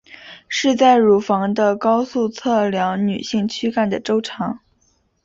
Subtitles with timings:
[0.47, 4.59] 是在乳房的高度测量女性躯干的周长。